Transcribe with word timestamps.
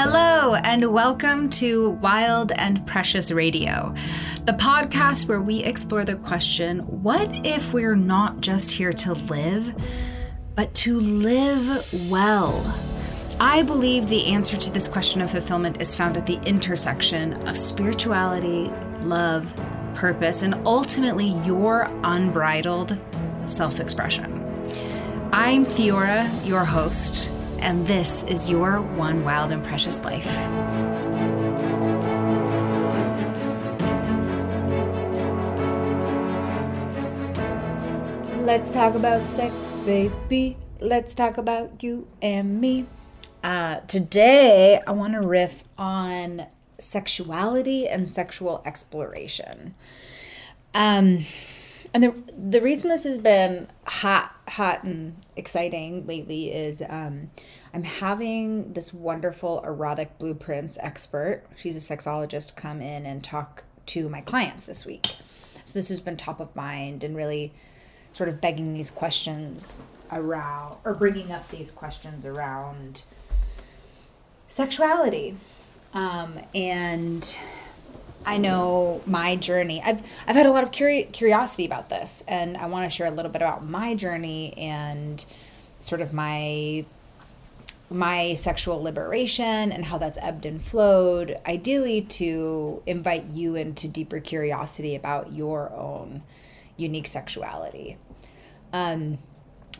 Hello, 0.00 0.54
and 0.54 0.92
welcome 0.92 1.50
to 1.50 1.90
Wild 1.90 2.52
and 2.52 2.86
Precious 2.86 3.32
Radio, 3.32 3.92
the 4.44 4.52
podcast 4.52 5.26
where 5.26 5.40
we 5.40 5.64
explore 5.64 6.04
the 6.04 6.14
question 6.14 6.78
what 7.02 7.28
if 7.44 7.72
we're 7.72 7.96
not 7.96 8.40
just 8.40 8.70
here 8.70 8.92
to 8.92 9.14
live, 9.14 9.74
but 10.54 10.72
to 10.76 11.00
live 11.00 11.84
well? 12.08 12.78
I 13.40 13.64
believe 13.64 14.08
the 14.08 14.26
answer 14.26 14.56
to 14.56 14.70
this 14.70 14.86
question 14.86 15.20
of 15.20 15.32
fulfillment 15.32 15.82
is 15.82 15.96
found 15.96 16.16
at 16.16 16.26
the 16.26 16.40
intersection 16.44 17.32
of 17.48 17.58
spirituality, 17.58 18.70
love, 19.00 19.52
purpose, 19.96 20.42
and 20.42 20.54
ultimately 20.64 21.30
your 21.44 21.90
unbridled 22.04 22.96
self 23.46 23.80
expression. 23.80 24.32
I'm 25.32 25.66
Theora, 25.66 26.30
your 26.46 26.64
host, 26.64 27.32
and 27.58 27.86
this 27.86 28.24
is 28.24 28.48
your 28.48 28.80
One 28.80 29.24
Wild 29.24 29.52
and 29.52 29.64
Precious 29.64 30.02
Life. 30.04 30.26
Let's 38.36 38.70
talk 38.70 38.94
about 38.94 39.26
sex, 39.26 39.68
baby. 39.84 40.56
Let's 40.80 41.14
talk 41.14 41.36
about 41.36 41.82
you 41.82 42.06
and 42.22 42.60
me. 42.60 42.86
Uh, 43.44 43.80
today, 43.80 44.80
I 44.86 44.92
want 44.92 45.14
to 45.14 45.20
riff 45.20 45.64
on 45.76 46.46
sexuality 46.78 47.88
and 47.88 48.06
sexual 48.06 48.62
exploration. 48.64 49.74
Um, 50.74 51.18
and 51.98 52.04
the 52.04 52.32
the 52.50 52.60
reason 52.62 52.90
this 52.90 53.02
has 53.02 53.18
been 53.18 53.66
hot, 53.84 54.32
hot 54.48 54.84
and 54.84 55.16
exciting 55.34 56.06
lately 56.06 56.52
is 56.52 56.80
um, 56.88 57.30
I'm 57.74 57.82
having 57.82 58.72
this 58.72 58.94
wonderful 58.94 59.60
erotic 59.64 60.16
blueprints 60.18 60.78
expert. 60.80 61.42
She's 61.56 61.76
a 61.76 61.96
sexologist. 61.96 62.54
Come 62.54 62.80
in 62.80 63.04
and 63.04 63.24
talk 63.24 63.64
to 63.86 64.08
my 64.08 64.20
clients 64.20 64.66
this 64.66 64.86
week. 64.86 65.06
So 65.06 65.72
this 65.74 65.88
has 65.88 66.00
been 66.00 66.16
top 66.16 66.38
of 66.38 66.54
mind 66.54 67.02
and 67.02 67.16
really 67.16 67.52
sort 68.12 68.28
of 68.28 68.40
begging 68.40 68.74
these 68.74 68.92
questions 68.92 69.82
around 70.12 70.76
or 70.84 70.94
bringing 70.94 71.32
up 71.32 71.48
these 71.50 71.72
questions 71.72 72.24
around 72.24 73.02
sexuality 74.46 75.36
um, 75.92 76.38
and 76.54 77.36
I 78.28 78.36
know 78.36 79.00
my 79.06 79.36
journey. 79.36 79.80
I've 79.82 80.02
I've 80.26 80.36
had 80.36 80.44
a 80.44 80.50
lot 80.50 80.62
of 80.62 80.70
curi- 80.70 81.10
curiosity 81.12 81.64
about 81.64 81.88
this, 81.88 82.22
and 82.28 82.58
I 82.58 82.66
want 82.66 82.84
to 82.84 82.94
share 82.94 83.06
a 83.06 83.10
little 83.10 83.32
bit 83.32 83.40
about 83.40 83.64
my 83.64 83.94
journey 83.94 84.52
and 84.58 85.24
sort 85.80 86.02
of 86.02 86.12
my 86.12 86.84
my 87.88 88.34
sexual 88.34 88.82
liberation 88.82 89.72
and 89.72 89.86
how 89.86 89.96
that's 89.96 90.18
ebbed 90.20 90.44
and 90.44 90.62
flowed. 90.62 91.38
Ideally, 91.46 92.02
to 92.02 92.82
invite 92.84 93.24
you 93.30 93.54
into 93.54 93.88
deeper 93.88 94.20
curiosity 94.20 94.94
about 94.94 95.32
your 95.32 95.72
own 95.72 96.22
unique 96.76 97.06
sexuality. 97.06 97.96
Um, 98.74 99.16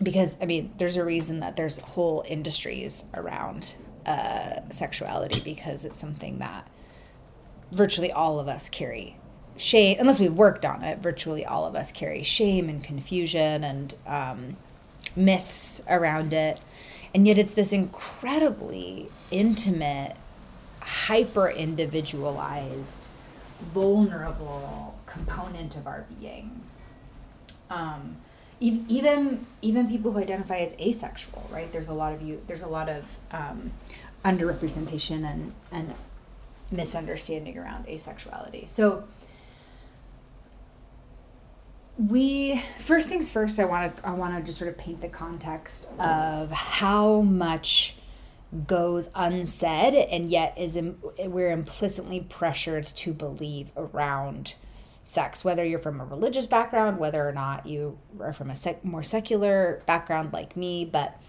because 0.02 0.38
I 0.40 0.46
mean, 0.46 0.72
there's 0.78 0.96
a 0.96 1.04
reason 1.04 1.40
that 1.40 1.56
there's 1.56 1.80
whole 1.80 2.24
industries 2.26 3.04
around 3.12 3.74
uh, 4.06 4.60
sexuality 4.70 5.42
because 5.44 5.84
it's 5.84 5.98
something 5.98 6.38
that 6.38 6.66
virtually 7.70 8.10
all 8.10 8.40
of 8.40 8.48
us 8.48 8.68
carry 8.68 9.16
shame 9.56 9.96
unless 9.98 10.20
we've 10.20 10.34
worked 10.34 10.64
on 10.64 10.84
it 10.84 10.98
virtually 10.98 11.44
all 11.44 11.64
of 11.64 11.74
us 11.74 11.90
carry 11.90 12.22
shame 12.22 12.68
and 12.68 12.84
confusion 12.84 13.64
and 13.64 13.94
um, 14.06 14.56
myths 15.16 15.82
around 15.88 16.32
it. 16.32 16.60
And 17.14 17.26
yet 17.26 17.38
it's 17.38 17.52
this 17.52 17.72
incredibly 17.72 19.08
intimate 19.30 20.16
hyper 20.80 21.48
individualized 21.50 23.08
vulnerable 23.60 24.98
component 25.06 25.76
of 25.76 25.86
our 25.86 26.06
being. 26.20 26.62
Um, 27.70 28.16
even 28.60 29.46
even 29.62 29.88
people 29.88 30.12
who 30.12 30.18
identify 30.18 30.58
as 30.58 30.74
asexual 30.80 31.48
right? 31.52 31.70
There's 31.70 31.88
a 31.88 31.92
lot 31.92 32.12
of 32.12 32.22
you 32.22 32.42
there's 32.46 32.62
a 32.62 32.68
lot 32.68 32.88
of 32.88 33.18
um, 33.30 33.72
underrepresentation 34.24 35.24
and 35.24 35.52
and 35.70 35.94
misunderstanding 36.70 37.58
around 37.58 37.86
asexuality. 37.86 38.68
So 38.68 39.04
we 41.98 42.62
first 42.78 43.08
things 43.08 43.28
first 43.30 43.58
I 43.58 43.64
want 43.64 43.96
to 43.96 44.06
I 44.06 44.12
want 44.12 44.36
to 44.36 44.42
just 44.42 44.58
sort 44.58 44.70
of 44.70 44.78
paint 44.78 45.00
the 45.00 45.08
context 45.08 45.88
of 45.98 46.50
how 46.52 47.22
much 47.22 47.96
goes 48.66 49.10
unsaid 49.14 49.94
and 49.94 50.30
yet 50.30 50.54
is 50.56 50.76
Im- 50.76 50.98
we're 51.18 51.50
implicitly 51.50 52.20
pressured 52.20 52.86
to 52.86 53.12
believe 53.12 53.70
around 53.76 54.54
sex 55.02 55.44
whether 55.44 55.64
you're 55.64 55.78
from 55.80 56.00
a 56.00 56.04
religious 56.04 56.46
background 56.46 56.98
whether 56.98 57.28
or 57.28 57.32
not 57.32 57.66
you 57.66 57.98
are 58.20 58.32
from 58.32 58.48
a 58.50 58.54
sec- 58.54 58.84
more 58.84 59.02
secular 59.02 59.82
background 59.86 60.32
like 60.32 60.56
me 60.56 60.84
but 60.84 61.20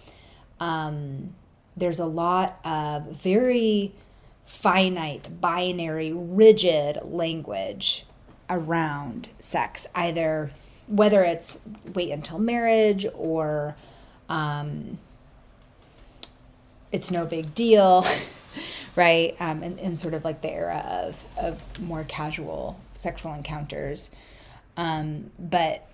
um, 0.60 1.34
there's 1.76 2.00
a 2.00 2.06
lot 2.06 2.60
of 2.64 3.08
very 3.08 3.94
finite, 4.50 5.40
binary, 5.40 6.12
rigid 6.12 7.00
language 7.04 8.04
around 8.50 9.30
sex, 9.40 9.86
either 9.94 10.50
whether 10.88 11.24
it's 11.24 11.60
wait 11.94 12.12
until 12.12 12.40
marriage 12.40 13.06
or 13.14 13.76
um, 14.28 14.98
it's 16.92 17.12
no 17.12 17.28
big 17.28 17.54
deal, 17.54 18.04
right? 18.96 19.36
Um, 19.40 19.62
in, 19.62 19.78
in 19.78 19.96
sort 19.96 20.16
of 20.16 20.26
like 20.26 20.42
the 20.42 20.52
era 20.52 20.84
of, 20.84 21.24
of 21.40 21.80
more 21.80 22.04
casual 22.06 22.80
sexual 22.98 23.34
encounters. 23.36 24.10
Um, 24.76 25.30
but 25.38 25.88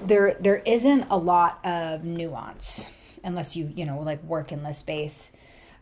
there 0.00 0.36
there 0.38 0.62
isn't 0.64 1.08
a 1.10 1.18
lot 1.18 1.58
of 1.66 2.04
nuance 2.04 2.88
unless 3.24 3.56
you 3.56 3.70
you 3.74 3.84
know 3.84 4.00
like 4.00 4.22
work 4.22 4.52
in 4.52 4.62
this 4.62 4.78
space 4.78 5.32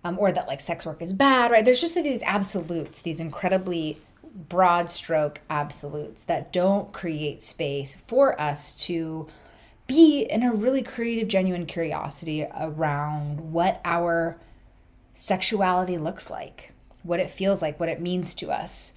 um, 0.05 0.19
or 0.19 0.33
that 0.33 0.49
like 0.49 0.61
sex 0.61 0.87
work 0.87 1.03
is 1.03 1.13
bad, 1.13 1.51
right? 1.51 1.65
There's 1.65 1.81
just 1.81 1.95
these 1.95 2.23
absolutes, 2.23 3.01
these 3.01 3.21
incredibly 3.21 3.99
broad 4.49 4.89
stroke 4.91 5.41
absolutes 5.51 6.23
that 6.25 6.53
don't 6.53 6.93
create 6.93 7.43
space 7.43 7.95
for 7.95 8.41
us 8.41 8.75
to 8.75 9.27
be 9.87 10.21
in 10.23 10.43
a 10.43 10.53
really 10.53 10.83
creative, 10.83 11.29
genuine 11.29 11.67
curiosity 11.67 12.47
around 12.57 13.53
what 13.53 13.81
our 13.85 14.37
sexuality 15.15 15.99
looks 15.99 16.31
like, 16.31 16.73
what 17.03 17.19
it 17.19 17.31
feels 17.31 17.63
like, 17.63 17.81
what 17.81 17.89
it 17.89 18.01
means 18.01 18.35
to 18.37 18.51
us. 18.51 18.95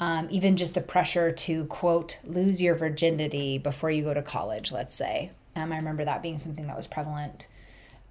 Um, 0.00 0.28
even 0.30 0.56
just 0.56 0.74
the 0.74 0.80
pressure 0.80 1.32
to 1.32 1.64
quote 1.64 2.20
lose 2.22 2.62
your 2.62 2.76
virginity 2.76 3.58
before 3.58 3.90
you 3.90 4.04
go 4.04 4.14
to 4.14 4.22
college 4.22 4.70
let's 4.70 4.94
say 4.94 5.32
um, 5.56 5.72
i 5.72 5.76
remember 5.76 6.04
that 6.04 6.22
being 6.22 6.38
something 6.38 6.68
that 6.68 6.76
was 6.76 6.86
prevalent 6.86 7.48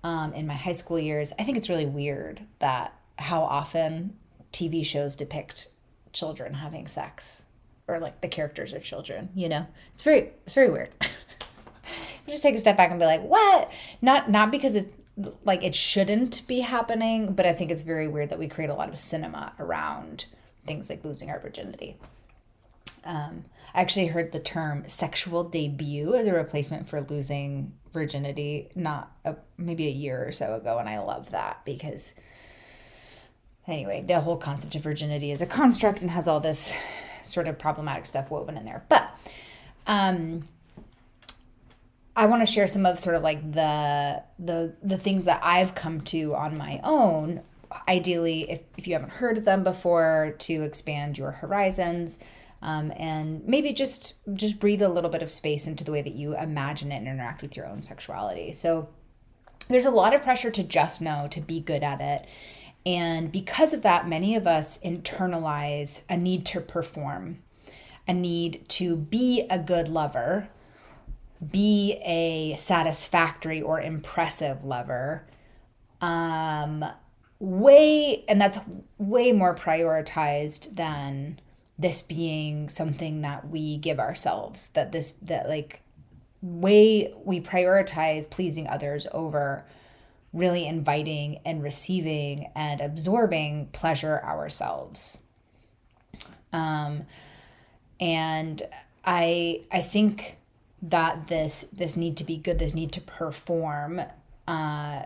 um, 0.04 0.34
in 0.34 0.48
my 0.48 0.54
high 0.54 0.72
school 0.72 1.00
years. 1.00 1.34
I 1.40 1.44
think 1.44 1.58
it's 1.58 1.70
really 1.70 1.86
weird 1.86 2.42
that 2.60 2.94
how 3.20 3.42
often 3.42 4.16
TV 4.52 4.86
shows 4.86 5.16
depict 5.16 5.68
children 6.14 6.56
having 6.56 6.88
sex 6.88 7.46
or 7.88 8.00
like 8.00 8.22
the 8.22 8.28
characters 8.28 8.74
are 8.74 8.80
children, 8.80 9.30
you 9.36 9.50
know? 9.50 9.68
It's 9.94 10.04
very 10.04 10.32
it's 10.46 10.56
very 10.56 10.70
weird. 10.70 10.90
just 12.28 12.44
take 12.44 12.56
a 12.56 12.60
step 12.60 12.78
back 12.78 12.92
and 12.92 13.00
be 13.00 13.06
like, 13.06 13.22
"What?" 13.22 13.72
Not 14.02 14.30
not 14.30 14.52
because 14.52 14.76
it 14.76 14.94
like 15.44 15.64
it 15.64 15.74
shouldn't 15.74 16.46
be 16.48 16.60
happening, 16.60 17.34
but 17.34 17.46
I 17.46 17.54
think 17.54 17.72
it's 17.72 17.84
very 17.84 18.08
weird 18.08 18.30
that 18.30 18.40
we 18.40 18.48
create 18.48 18.70
a 18.70 18.76
lot 18.76 18.90
of 18.90 18.98
cinema 18.98 19.54
around 19.60 20.26
things 20.66 20.90
like 20.90 21.04
losing 21.04 21.30
our 21.30 21.40
virginity. 21.40 21.98
Um, 23.06 23.46
I 23.74 23.82
actually 23.82 24.08
heard 24.08 24.32
the 24.32 24.40
term 24.40 24.84
sexual 24.88 25.44
debut 25.44 26.16
as 26.16 26.28
a 26.28 26.34
replacement 26.34 26.90
for 26.90 27.02
losing 27.02 27.74
virginity 27.92 28.70
not 28.76 29.12
a, 29.26 29.36
maybe 29.58 29.88
a 29.88 29.92
year 29.92 30.28
or 30.28 30.32
so 30.32 30.56
ago, 30.56 30.78
and 30.78 30.88
I 30.90 31.00
love 31.00 31.32
that 31.32 31.64
because 31.66 32.14
anyway, 33.68 34.04
the 34.08 34.20
whole 34.22 34.38
concept 34.38 34.76
of 34.76 34.84
virginity 34.84 35.32
is 35.32 35.42
a 35.42 35.46
construct 35.46 36.02
and 36.02 36.12
has 36.12 36.28
all 36.28 36.40
this 36.40 36.74
sort 37.24 37.48
of 37.48 37.60
problematic 37.60 38.06
stuff 38.06 38.32
woven 38.32 38.58
in 38.58 38.66
there. 38.66 38.84
But 38.90 39.10
um, 39.86 40.48
I 42.16 42.26
want 42.26 42.46
to 42.46 42.52
share 42.52 42.68
some 42.68 42.86
of 42.86 43.00
sort 43.00 43.16
of 43.16 43.24
like 43.24 43.52
the 43.52 44.24
the 44.40 44.74
the 44.82 44.98
things 44.98 45.26
that 45.26 45.40
I've 45.44 45.76
come 45.76 46.02
to 46.02 46.36
on 46.36 46.58
my 46.58 46.80
own. 46.84 47.42
Ideally, 47.88 48.50
if, 48.50 48.62
if 48.78 48.88
you 48.88 48.94
haven't 48.94 49.12
heard 49.12 49.38
of 49.38 49.44
them 49.44 49.64
before, 49.64 50.36
to 50.40 50.64
expand 50.64 51.18
your 51.18 51.32
horizons 51.32 52.18
um, 52.62 52.92
and 52.98 53.46
maybe 53.48 53.74
just 53.74 54.16
just 54.34 54.60
breathe 54.60 54.82
a 54.82 54.90
little 54.90 55.10
bit 55.10 55.22
of 55.22 55.32
space 55.32 55.68
into 55.68 55.84
the 55.84 55.92
way 55.92 56.02
that 56.02 56.14
you 56.14 56.38
imagine 56.38 56.92
it 56.92 56.98
and 56.98 57.08
interact 57.08 57.42
with 57.42 57.56
your 57.56 57.68
own 57.68 57.82
sexuality. 57.82 58.52
So 58.54 58.90
there's 59.68 59.86
a 59.86 59.92
lot 59.92 60.14
of 60.14 60.22
pressure 60.22 60.52
to 60.52 60.64
just 60.64 61.02
know 61.02 61.28
to 61.32 61.42
be 61.42 61.60
good 61.60 61.84
at 61.84 62.02
it. 62.02 62.28
And 62.86 63.32
because 63.32 63.74
of 63.74 63.82
that 63.82 64.08
many 64.08 64.36
of 64.36 64.48
us 64.48 64.80
internalize 64.80 66.04
a 66.10 66.18
need 66.18 66.46
to 66.48 66.62
perform 66.62 67.40
a 68.08 68.14
need 68.14 68.68
to 68.70 68.96
be 68.96 69.46
a 69.50 69.60
good 69.60 69.90
lover 69.90 70.50
be 71.52 72.00
a 72.04 72.56
satisfactory 72.56 73.62
or 73.62 73.80
impressive 73.80 74.64
lover 74.64 75.28
um 76.02 76.84
way, 77.40 78.24
and 78.28 78.42
that's 78.42 78.60
way 78.98 79.32
more 79.32 79.54
prioritized 79.54 80.76
than 80.76 81.40
this 81.80 82.02
being 82.02 82.70
something 82.70 83.22
that 83.22 83.50
we 83.50 83.78
give 83.78 84.00
ourselves. 84.00 84.68
That 84.70 84.92
this, 84.92 85.12
that 85.24 85.48
like, 85.48 85.82
way 86.42 87.14
we 87.24 87.42
prioritize 87.42 88.30
pleasing 88.30 88.68
others 88.68 89.08
over 89.12 89.66
really 90.34 90.68
inviting 90.68 91.40
and 91.46 91.64
receiving 91.64 92.50
and 92.56 92.82
absorbing 92.82 93.68
pleasure 93.72 94.22
ourselves. 94.24 95.20
Um, 96.54 97.06
and 98.00 98.62
I 99.04 99.62
I 99.72 99.82
think 99.82 100.38
that 100.82 101.28
this 101.28 101.68
this 101.74 101.96
need 101.98 102.18
to 102.18 102.24
be 102.24 102.38
good, 102.38 102.60
this 102.60 102.76
need 102.76 102.92
to 102.94 103.02
perform, 103.02 104.02
uh, 104.48 105.04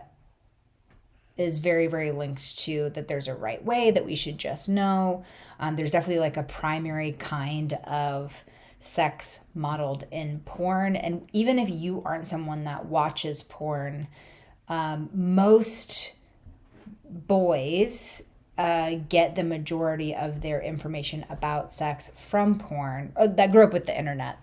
is 1.36 1.58
very 1.58 1.86
very 1.86 2.12
linked 2.12 2.58
to 2.60 2.90
that 2.90 3.08
there's 3.08 3.28
a 3.28 3.34
right 3.34 3.64
way 3.64 3.90
that 3.90 4.04
we 4.04 4.14
should 4.14 4.38
just 4.38 4.68
know. 4.68 5.24
Um, 5.58 5.76
there's 5.76 5.90
definitely 5.90 6.20
like 6.20 6.36
a 6.36 6.42
primary 6.42 7.12
kind 7.12 7.72
of 7.84 8.44
sex 8.78 9.40
modeled 9.54 10.04
in 10.10 10.40
porn, 10.44 10.96
and 10.96 11.28
even 11.32 11.58
if 11.58 11.70
you 11.70 12.02
aren't 12.04 12.26
someone 12.26 12.64
that 12.64 12.86
watches 12.86 13.42
porn, 13.42 14.08
um, 14.68 15.08
most 15.14 16.14
boys 17.08 18.22
uh, 18.58 18.94
get 19.08 19.34
the 19.34 19.44
majority 19.44 20.14
of 20.14 20.40
their 20.40 20.60
information 20.60 21.24
about 21.30 21.72
sex 21.72 22.10
from 22.14 22.58
porn 22.58 23.12
uh, 23.16 23.26
that 23.26 23.50
grew 23.50 23.64
up 23.64 23.72
with 23.72 23.86
the 23.86 23.98
internet. 23.98 24.38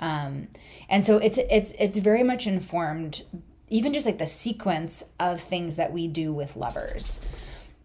Um, 0.00 0.48
and 0.88 1.04
so 1.04 1.18
it's 1.18 1.38
it's 1.38 1.72
it's 1.78 1.96
very 1.96 2.22
much 2.22 2.46
informed, 2.46 3.22
even 3.70 3.92
just 3.92 4.06
like 4.06 4.18
the 4.18 4.26
sequence 4.26 5.04
of 5.18 5.40
things 5.40 5.76
that 5.76 5.92
we 5.92 6.08
do 6.08 6.32
with 6.32 6.56
lovers. 6.56 7.20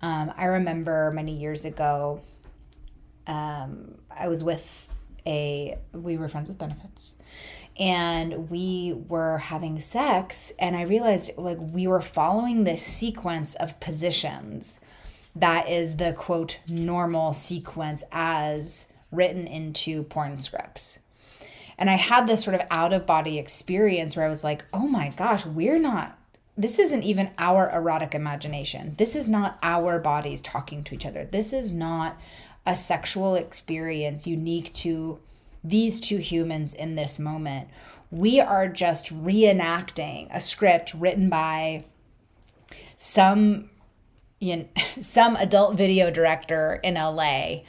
Um, 0.01 0.33
I 0.37 0.45
remember 0.45 1.11
many 1.11 1.33
years 1.33 1.65
ago, 1.65 2.21
um, 3.27 3.95
I 4.09 4.27
was 4.27 4.43
with 4.43 4.89
a 5.25 5.77
we 5.93 6.17
were 6.17 6.27
friends 6.27 6.49
with 6.49 6.57
benefits, 6.57 7.17
and 7.79 8.49
we 8.49 8.93
were 9.07 9.37
having 9.37 9.79
sex, 9.79 10.51
and 10.59 10.75
I 10.75 10.83
realized 10.83 11.31
like 11.37 11.57
we 11.59 11.87
were 11.87 12.01
following 12.01 12.63
this 12.63 12.83
sequence 12.83 13.55
of 13.55 13.79
positions 13.79 14.79
that 15.35 15.69
is 15.69 15.97
the 15.97 16.13
quote 16.13 16.59
normal 16.67 17.33
sequence 17.33 18.03
as 18.11 18.91
written 19.11 19.47
into 19.47 20.03
porn 20.03 20.39
scripts. 20.39 20.99
And 21.77 21.89
I 21.89 21.95
had 21.95 22.27
this 22.27 22.43
sort 22.43 22.55
of 22.55 22.65
out 22.69 22.93
of 22.93 23.05
body 23.05 23.39
experience 23.39 24.15
where 24.15 24.25
I 24.25 24.29
was 24.29 24.43
like, 24.43 24.63
oh 24.73 24.87
my 24.87 25.09
gosh, 25.09 25.45
we're 25.45 25.79
not, 25.79 26.17
this 26.57 26.79
isn't 26.79 27.03
even 27.03 27.31
our 27.37 27.69
erotic 27.71 28.13
imagination. 28.13 28.95
This 28.97 29.15
is 29.15 29.27
not 29.27 29.57
our 29.63 29.99
bodies 29.99 30.41
talking 30.41 30.83
to 30.85 30.95
each 30.95 31.05
other. 31.05 31.25
This 31.25 31.53
is 31.53 31.71
not 31.71 32.17
a 32.65 32.75
sexual 32.75 33.35
experience 33.35 34.27
unique 34.27 34.71
to 34.73 35.19
these 35.63 35.99
two 35.99 36.17
humans 36.17 36.73
in 36.73 36.95
this 36.95 37.19
moment. 37.19 37.69
We 38.11 38.39
are 38.39 38.67
just 38.67 39.13
reenacting 39.13 40.27
a 40.31 40.39
script 40.39 40.93
written 40.93 41.29
by 41.29 41.85
some 42.95 43.69
you 44.43 44.57
know, 44.57 44.65
some 44.99 45.35
adult 45.37 45.77
video 45.77 46.11
director 46.11 46.79
in 46.83 46.95
LA 46.95 47.61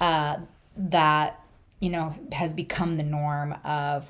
uh, 0.00 0.38
that 0.76 1.41
you 1.82 1.90
know 1.90 2.14
has 2.30 2.52
become 2.52 2.96
the 2.96 3.02
norm 3.02 3.56
of 3.64 4.06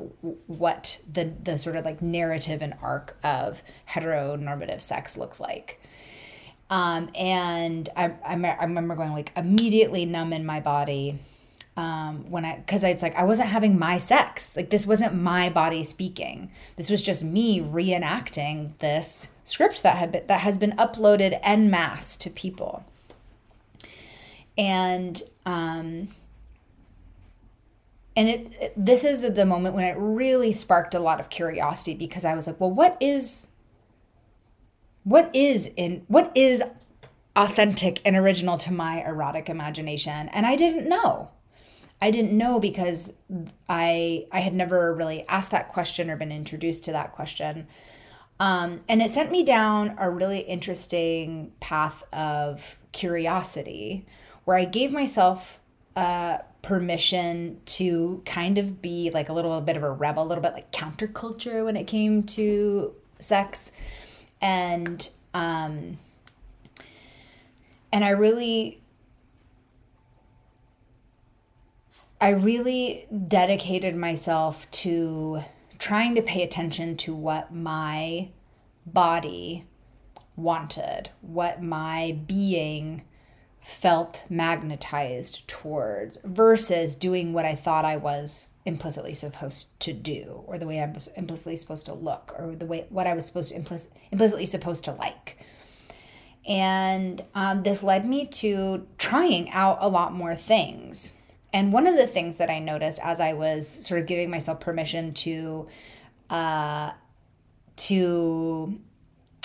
what 0.47 1.01
the 1.11 1.33
the 1.43 1.57
sort 1.57 1.75
of 1.75 1.87
like 1.87 2.03
narrative 2.03 2.61
and 2.61 2.75
arc 2.83 3.17
of 3.25 3.63
heteronormative 3.89 4.83
sex 4.83 5.17
looks 5.17 5.41
like. 5.41 5.81
Um, 6.69 7.11
and 7.15 7.89
I, 7.97 8.13
I, 8.27 8.35
I 8.35 8.65
remember 8.65 8.95
going 8.95 9.13
like 9.13 9.33
immediately 9.37 10.05
numb 10.05 10.33
in 10.33 10.47
my 10.47 10.61
body 10.61 11.19
um, 11.77 12.31
when 12.31 12.45
I, 12.47 12.63
cause 12.67 12.85
it's 12.85 13.03
like 13.03 13.15
I 13.17 13.25
wasn't 13.25 13.49
having 13.49 13.79
my 13.79 13.99
sex. 13.99 14.55
Like 14.57 14.71
this 14.71 14.87
wasn't 14.87 15.15
my 15.15 15.51
body 15.51 15.83
speaking. 15.83 16.51
This 16.77 16.89
was 16.91 17.03
just 17.03 17.25
me 17.25 17.61
reenacting 17.61 18.77
this 18.79 19.31
script 19.45 19.83
that 19.83 19.97
had 19.97 20.13
been, 20.13 20.27
that 20.27 20.41
has 20.41 20.57
been 20.57 20.73
uploaded 20.73 21.39
en 21.43 21.71
masse 21.71 22.17
to 22.19 22.31
people. 22.31 22.85
And 24.57 25.23
um, 25.45 26.09
and 28.17 28.29
it, 28.29 28.53
it 28.61 28.73
this 28.77 29.05
is 29.05 29.23
the 29.23 29.47
moment 29.47 29.75
when 29.75 29.85
it 29.85 29.97
really 29.99 30.53
sparked 30.53 30.95
a 30.95 31.01
lot 31.01 31.21
of 31.21 31.31
curiosity 31.31 31.95
because 31.95 32.25
I 32.25 32.35
was 32.35 32.47
like, 32.47 32.61
well, 32.61 32.71
what 32.71 32.97
is 33.01 33.49
what 35.05 35.35
is 35.35 35.71
in 35.77 36.05
what 36.09 36.31
is 36.35 36.63
authentic 37.35 38.01
and 38.05 38.15
original 38.17 38.59
to 38.59 38.73
my 38.73 39.03
erotic 39.05 39.49
imagination? 39.49 40.29
And 40.29 40.47
I 40.47 40.57
didn't 40.57 40.89
know. 40.89 41.31
I 42.01 42.11
didn't 42.11 42.37
know 42.37 42.61
because 42.61 43.15
I 43.69 44.27
I 44.31 44.41
had 44.41 44.55
never 44.55 44.95
really 44.95 45.27
asked 45.29 45.53
that 45.53 45.69
question 45.69 46.11
or 46.11 46.17
been 46.17 46.33
introduced 46.33 46.85
to 46.85 46.93
that 46.93 47.13
question. 47.13 47.67
Um, 48.41 48.81
and 48.89 49.01
it 49.01 49.11
sent 49.11 49.31
me 49.31 49.45
down 49.45 49.95
a 49.99 50.11
really 50.11 50.41
interesting 50.41 51.53
path 51.61 52.03
of 52.13 52.79
curiosity 52.91 54.05
where 54.45 54.57
I 54.57 54.65
gave 54.65 54.93
myself 54.93 55.61
uh, 55.97 56.39
permission 56.63 57.61
to 57.67 58.23
kind 58.25 58.59
of 58.59 58.81
be 58.81 59.11
like 59.11 59.29
a 59.29 59.33
little 59.33 59.61
bit 59.61 59.77
of 59.77 59.83
a 59.83 59.91
rebel, 59.91 60.23
a 60.23 60.27
little 60.27 60.43
bit 60.43 60.53
like 60.53 60.71
counterculture 60.73 61.65
when 61.65 61.77
it 61.77 61.87
came 61.87 62.23
to 62.23 62.95
sex. 63.19 63.73
And 64.41 65.09
um, 65.35 65.99
and 67.93 68.05
I 68.05 68.11
really 68.11 68.81
I 72.21 72.31
really 72.31 73.07
dedicated 73.29 73.97
myself 73.97 74.71
to 74.71 75.43
trying 75.79 76.15
to 76.15 76.23
pay 76.23 76.43
attention 76.43 76.97
to 76.99 77.15
what 77.15 77.53
my 77.53 78.29
body 78.87 79.67
wanted, 80.37 81.11
what 81.21 81.63
my 81.63 82.17
being 82.27 83.03
felt 83.63 84.25
magnetized 84.29 85.47
towards 85.47 86.19
versus 86.25 86.97
doing 86.97 87.33
what 87.33 87.45
I 87.45 87.55
thought 87.55 87.85
I 87.85 87.97
was 87.97 88.49
implicitly 88.65 89.15
supposed 89.15 89.79
to 89.81 89.93
do 89.93 90.43
or 90.47 90.59
the 90.59 90.67
way 90.67 90.81
I 90.81 90.87
was 90.87 91.09
implicitly 91.17 91.57
supposed 91.57 91.87
to 91.87 91.95
look 91.95 92.35
or 92.39 92.55
the 92.55 92.67
way 92.67 92.87
what 92.91 93.07
I 93.07 93.15
was 93.15 93.25
supposed 93.25 93.51
to 93.51 93.57
implicit, 93.57 93.93
implicitly 94.11 94.47
supposed 94.47 94.85
to 94.85 94.93
like. 94.93 95.39
And 96.47 97.23
um, 97.35 97.63
this 97.63 97.85
led 97.85 98.05
me 98.05 98.27
to 98.27 98.87
trying 98.99 99.49
out 99.51 99.79
a 99.81 99.89
lot 99.89 100.13
more 100.13 100.35
things 100.35 101.13
and 101.53 101.73
one 101.73 101.87
of 101.87 101.97
the 101.97 102.07
things 102.07 102.39
that 102.39 102.51
I 102.51 102.59
noticed 102.59 102.99
as 103.03 103.21
I 103.21 103.35
was 103.35 103.69
sort 103.69 104.01
of 104.01 104.07
giving 104.07 104.31
myself 104.31 104.61
permission 104.61 105.13
to 105.15 105.69
uh, 106.31 106.93
to 107.77 108.81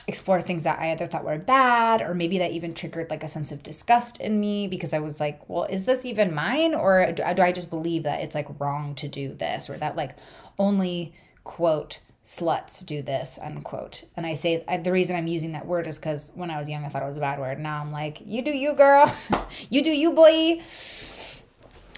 explore 0.08 0.42
things 0.42 0.64
that 0.64 0.80
I 0.80 0.92
either 0.92 1.06
thought 1.06 1.26
were 1.26 1.38
bad 1.38 2.02
or 2.02 2.14
maybe 2.14 2.38
that 2.38 2.52
even 2.52 2.74
triggered 2.74 3.10
like 3.10 3.24
a 3.24 3.28
sense 3.28 3.52
of 3.52 3.62
disgust 3.62 4.22
in 4.22 4.40
me 4.40 4.68
because 4.68 4.94
I 4.94 5.00
was 5.00 5.20
like, 5.20 5.48
well, 5.50 5.66
is 5.66 5.84
this 5.84 6.06
even 6.06 6.34
mine? 6.34 6.74
Or 6.74 7.12
do, 7.12 7.24
I 7.24 7.52
just 7.52 7.70
believe 7.70 8.04
that 8.04 8.22
it's 8.22 8.34
like 8.34 8.48
wrong 8.60 8.96
to 8.96 9.08
do 9.08 9.34
this 9.34 9.70
or 9.70 9.78
that 9.78 9.98
like 9.98 10.16
only 10.58 11.14
quote 11.44 12.00
sluts 12.24 12.86
do 12.86 13.02
this 13.02 13.40
unquote. 13.42 14.04
And 14.18 14.26
i 14.26 14.34
say 14.34 14.62
I, 14.68 14.76
the 14.76 14.92
reason 14.92 15.16
i'm 15.16 15.28
using 15.28 15.54
that 15.54 15.66
word 15.66 15.88
is 15.88 15.98
because 15.98 16.30
when 16.36 16.52
i 16.52 16.60
was 16.60 16.68
young 16.68 16.84
i 16.84 16.90
thought 16.90 17.02
it 17.02 17.06
was 17.06 17.16
a 17.16 17.22
bad 17.22 17.40
word. 17.40 17.58
Now 17.58 17.80
i'm 17.80 17.94
like 17.94 18.22
you 18.26 18.42
do 18.42 18.52
you 18.52 18.74
girl. 18.74 19.14
You 19.70 19.82
do 19.82 19.92
you 19.92 20.12
boy. 20.12 20.62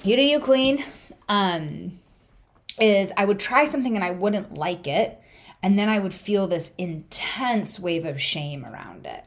You 0.04 0.16
do 0.16 0.22
you, 0.22 0.40
queen. 0.40 0.84
Um, 1.28 2.00
is 2.80 3.12
I 3.18 3.26
would 3.26 3.40
try 3.40 3.66
something 3.66 3.96
and 3.96 4.04
I 4.04 4.12
wouldn't 4.12 4.54
like 4.54 4.88
it. 4.88 5.19
And 5.62 5.78
then 5.78 5.90
I 5.90 6.00
would 6.00 6.14
feel 6.14 6.48
this 6.48 6.74
intense 6.78 7.80
wave 7.80 8.06
of 8.06 8.22
shame 8.22 8.66
around 8.66 9.06
it. 9.06 9.26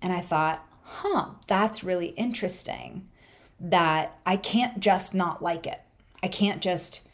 And 0.00 0.12
I 0.12 0.20
thought, 0.20 0.66
huh, 0.82 1.30
that's 1.46 1.84
really 1.84 2.08
interesting 2.08 3.08
that 3.58 4.18
I 4.26 4.36
can't 4.36 4.80
just 4.80 5.14
not 5.14 5.42
like 5.42 5.66
it. 5.66 5.80
I 6.22 6.28
can't 6.28 6.60
just, 6.60 7.06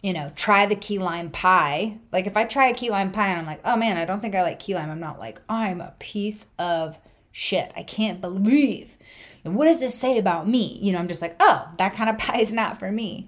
you 0.00 0.12
know, 0.12 0.32
try 0.34 0.64
the 0.64 0.76
key 0.76 0.98
lime 0.98 1.30
pie. 1.30 1.98
Like 2.12 2.26
if 2.26 2.36
I 2.36 2.44
try 2.44 2.68
a 2.68 2.74
key 2.74 2.90
lime 2.90 3.12
pie 3.12 3.28
and 3.28 3.40
I'm 3.40 3.46
like, 3.46 3.60
oh 3.64 3.76
man, 3.76 3.96
I 3.96 4.04
don't 4.04 4.20
think 4.20 4.34
I 4.34 4.42
like 4.42 4.60
key 4.60 4.74
lime, 4.74 4.90
I'm 4.90 5.00
not 5.00 5.18
like, 5.18 5.40
I'm 5.48 5.80
a 5.80 5.94
piece 5.98 6.46
of 6.58 6.98
shit. 7.32 7.72
I 7.76 7.82
can't 7.82 8.20
believe 8.20 8.96
what 9.54 9.66
does 9.66 9.80
this 9.80 9.94
say 9.94 10.18
about 10.18 10.48
me? 10.48 10.78
You 10.80 10.92
know, 10.92 10.98
I'm 10.98 11.08
just 11.08 11.22
like, 11.22 11.36
oh, 11.40 11.68
that 11.78 11.94
kind 11.94 12.10
of 12.10 12.18
pie 12.18 12.38
is 12.38 12.52
not 12.52 12.78
for 12.78 12.90
me. 12.90 13.26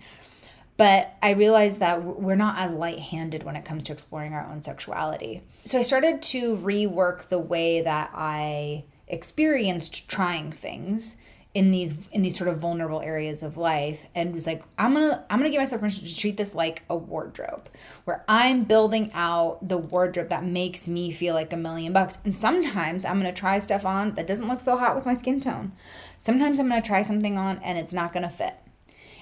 But 0.81 1.15
I 1.23 1.33
realized 1.33 1.81
that 1.81 2.03
we're 2.03 2.37
not 2.37 2.57
as 2.57 2.73
light 2.73 3.01
handed 3.01 3.43
when 3.43 3.55
it 3.55 3.67
comes 3.67 3.85
to 3.85 3.93
exploring 3.93 4.33
our 4.33 4.51
own 4.51 4.63
sexuality. 4.63 5.43
So 5.65 5.79
I 5.79 5.83
started 5.83 6.23
to 6.23 6.57
rework 6.57 7.29
the 7.29 7.39
way 7.39 7.83
that 7.83 8.11
I 8.15 8.85
experienced 9.07 10.09
trying 10.09 10.51
things 10.51 11.19
in 11.53 11.71
these 11.71 12.09
in 12.13 12.23
these 12.23 12.39
sort 12.39 12.49
of 12.49 12.59
vulnerable 12.59 13.03
areas 13.03 13.43
of 13.43 13.57
life 13.57 14.07
and 14.15 14.33
was 14.33 14.47
like 14.47 14.63
i'm 14.79 14.95
gonna 14.95 15.25
i'm 15.29 15.41
gonna 15.41 15.51
give 15.51 15.59
myself 15.59 15.81
permission 15.81 16.07
to 16.07 16.17
treat 16.17 16.37
this 16.37 16.55
like 16.55 16.85
a 16.89 16.97
wardrobe 16.97 17.69
where 18.05 18.25
i'm 18.29 18.63
building 18.63 19.11
out 19.15 19.59
the 19.69 19.77
wardrobe 19.77 20.29
that 20.29 20.45
makes 20.45 20.87
me 20.87 21.11
feel 21.11 21.35
like 21.35 21.53
a 21.53 21.57
million 21.57 21.93
bucks. 21.93 22.21
And 22.25 22.33
sometimes 22.33 23.05
i'm 23.05 23.19
gonna 23.19 23.33
try 23.33 23.59
stuff 23.59 23.85
on 23.85 24.15
that 24.15 24.29
doesn't 24.29 24.47
look 24.47 24.61
so 24.61 24.77
hot 24.77 24.95
with 24.95 25.05
my 25.05 25.15
skin 25.15 25.41
tone. 25.41 25.73
Sometimes 26.19 26.61
i'm 26.61 26.69
gonna 26.69 26.81
try 26.81 27.03
something 27.03 27.37
on 27.37 27.59
and 27.65 27.77
it's 27.77 27.93
not 27.93 28.13
gonna 28.13 28.31
fit 28.31 28.55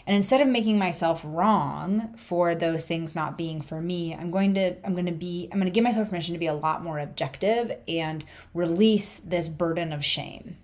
and 0.07 0.17
instead 0.17 0.41
of 0.41 0.49
making 0.49 0.79
myself 0.79 1.23
wrong 1.25 2.15
for 2.17 2.55
those 2.55 2.87
things 2.87 3.15
not 3.15 3.37
being 3.37 3.61
for 3.61 3.81
me, 3.81 4.15
I'm 4.15 4.31
going 4.31 4.55
to 4.55 4.77
I'm 4.87 4.95
going 4.95 5.07
to 5.07 5.13
be 5.13 5.49
I'm 5.53 5.59
going 5.59 5.71
to 5.71 5.75
give 5.75 5.85
myself 5.85 6.09
permission 6.09 6.35
to 6.35 6.39
be 6.39 6.47
a 6.47 6.55
lot 6.55 6.83
more 6.83 6.99
objective 6.99 7.77
and 7.87 8.25
release 8.55 9.17
this 9.17 9.49
burden 9.49 9.93
of 9.93 10.05
shame. 10.05 10.57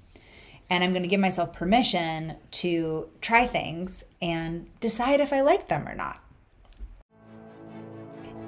And 0.70 0.82
I'm 0.82 0.90
going 0.90 1.02
to 1.02 1.08
give 1.08 1.20
myself 1.20 1.52
permission 1.52 2.36
to 2.52 3.08
try 3.20 3.46
things 3.46 4.04
and 4.22 4.68
decide 4.80 5.20
if 5.20 5.32
I 5.32 5.42
like 5.42 5.68
them 5.68 5.86
or 5.86 5.94
not. 5.94 6.20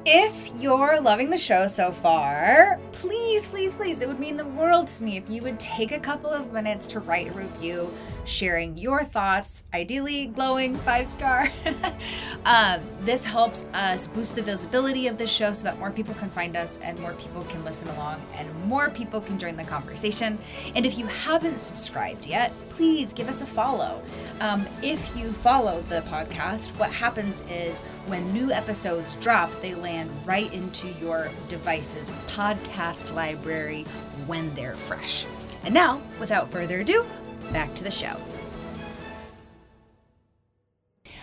If 0.09 0.53
you're 0.55 1.01
loving 1.01 1.31
the 1.31 1.37
show 1.37 1.67
so 1.67 1.91
far, 1.91 2.79
please, 2.93 3.49
please, 3.49 3.75
please, 3.75 4.01
it 4.01 4.07
would 4.07 4.21
mean 4.21 4.37
the 4.37 4.47
world 4.47 4.87
to 4.87 5.03
me 5.03 5.17
if 5.17 5.29
you 5.29 5.43
would 5.43 5.59
take 5.59 5.91
a 5.91 5.99
couple 5.99 6.31
of 6.31 6.53
minutes 6.53 6.87
to 6.89 7.01
write 7.01 7.27
a 7.27 7.33
review 7.33 7.93
sharing 8.27 8.77
your 8.77 9.05
thoughts, 9.05 9.65
ideally 9.73 10.27
glowing 10.27 10.77
five 10.79 11.11
star. 11.11 11.51
um, 12.45 12.81
this 13.01 13.25
helps 13.25 13.65
us 13.73 14.09
boost 14.09 14.37
the 14.37 14.43
visibility 14.43 15.07
of 15.07 15.17
the 15.17 15.27
show 15.27 15.53
so 15.53 15.65
that 15.65 15.79
more 15.79 15.91
people 15.91 16.15
can 16.15 16.29
find 16.29 16.57
us 16.57 16.79
and 16.83 16.99
more 17.01 17.13
people 17.15 17.43
can 17.45 17.65
listen 17.65 17.89
along 17.91 18.21
and 18.35 18.53
more 18.67 18.91
people 18.91 19.21
can 19.21 19.39
join 19.39 19.57
the 19.57 19.65
conversation. 19.65 20.39
And 20.75 20.85
if 20.85 20.99
you 20.99 21.07
haven't 21.07 21.61
subscribed 21.61 22.27
yet, 22.27 22.53
please 22.71 23.13
give 23.13 23.29
us 23.29 23.41
a 23.41 23.47
follow. 23.47 24.03
Um, 24.41 24.67
if 24.83 25.17
you 25.17 25.33
follow 25.33 25.81
the 25.83 26.03
podcast, 26.03 26.69
what 26.79 26.91
happens 26.91 27.43
is 27.49 27.81
when 28.07 28.33
new 28.35 28.53
episodes 28.53 29.15
drop, 29.17 29.51
they 29.63 29.75
land 29.75 30.11
right 30.27 30.53
into 30.53 30.89
your 31.01 31.31
device's 31.49 32.11
podcast 32.27 33.15
library 33.15 33.85
when 34.27 34.55
they're 34.55 34.75
fresh. 34.75 35.27
And 35.65 35.73
now, 35.73 36.03
without 36.21 36.51
further 36.51 36.81
ado, 36.81 37.07
back 37.53 37.75
to 37.77 37.85
the 37.85 37.91
show. 37.91 38.17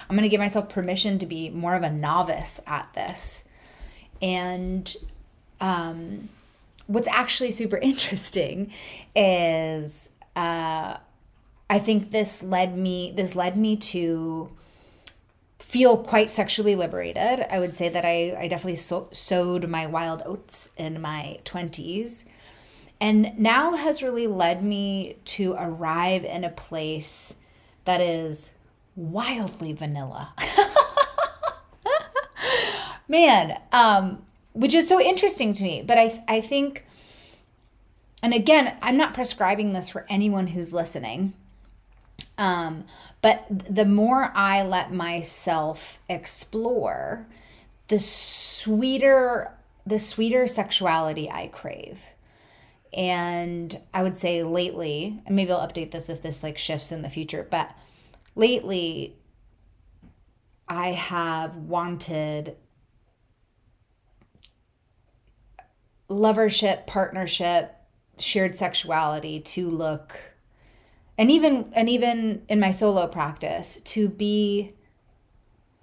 I'm 0.09 0.17
going 0.17 0.23
to 0.23 0.29
give 0.29 0.39
myself 0.39 0.69
permission 0.69 1.19
to 1.19 1.25
be 1.25 1.49
more 1.49 1.75
of 1.75 1.83
a 1.83 1.89
novice 1.89 2.59
at 2.67 2.91
this. 2.93 3.45
And 4.21 4.95
um, 5.59 6.29
what's 6.87 7.07
actually 7.07 7.51
super 7.51 7.77
interesting 7.81 8.71
is 9.15 10.09
uh, 10.35 10.97
I 11.69 11.79
think 11.79 12.11
this 12.11 12.43
led 12.43 12.77
me 12.77 13.11
this 13.15 13.35
led 13.35 13.57
me 13.57 13.75
to 13.77 14.51
feel 15.59 15.97
quite 15.97 16.29
sexually 16.29 16.75
liberated. 16.75 17.45
I 17.49 17.59
would 17.59 17.73
say 17.73 17.89
that 17.89 18.05
I, 18.05 18.35
I 18.37 18.47
definitely 18.47 18.75
so- 18.75 19.09
sowed 19.11 19.67
my 19.69 19.87
wild 19.87 20.21
oats 20.25 20.69
in 20.77 21.01
my 21.01 21.39
20s. 21.45 22.25
And 23.03 23.37
now 23.37 23.75
has 23.75 24.01
really 24.01 24.27
led 24.27 24.63
me 24.63 25.17
to 25.25 25.55
arrive 25.59 26.23
in 26.23 26.45
a 26.45 26.49
place 26.49 27.35
that 27.83 27.99
is 27.99 28.51
wildly 28.95 29.73
vanilla. 29.73 30.33
Man, 33.09 33.59
um, 33.73 34.23
which 34.53 34.73
is 34.73 34.87
so 34.87 35.01
interesting 35.01 35.53
to 35.53 35.65
me. 35.65 35.83
But 35.85 35.97
I, 35.97 36.23
I 36.29 36.39
think, 36.39 36.85
and 38.21 38.33
again, 38.33 38.77
I'm 38.81 38.95
not 38.95 39.13
prescribing 39.13 39.73
this 39.73 39.89
for 39.89 40.05
anyone 40.07 40.47
who's 40.47 40.73
listening. 40.73 41.33
Um, 42.37 42.85
but 43.21 43.45
the 43.49 43.83
more 43.83 44.31
I 44.33 44.63
let 44.63 44.93
myself 44.93 45.99
explore, 46.07 47.27
the 47.89 47.99
sweeter 47.99 49.51
the 49.85 49.99
sweeter 49.99 50.47
sexuality 50.47 51.29
I 51.29 51.47
crave. 51.47 52.13
And 52.95 53.79
I 53.93 54.03
would 54.03 54.17
say 54.17 54.43
lately, 54.43 55.21
and 55.25 55.35
maybe 55.35 55.51
I'll 55.51 55.67
update 55.67 55.91
this 55.91 56.09
if 56.09 56.21
this 56.21 56.43
like 56.43 56.57
shifts 56.57 56.91
in 56.91 57.01
the 57.01 57.09
future, 57.09 57.47
but 57.49 57.75
lately 58.35 59.15
I 60.67 60.89
have 60.89 61.55
wanted 61.55 62.55
lovership, 66.09 66.85
partnership, 66.85 67.75
shared 68.17 68.55
sexuality 68.55 69.39
to 69.39 69.69
look 69.69 70.33
and 71.17 71.31
even 71.31 71.71
and 71.73 71.89
even 71.89 72.43
in 72.47 72.59
my 72.59 72.71
solo 72.71 73.07
practice 73.07 73.79
to 73.83 74.09
be 74.09 74.73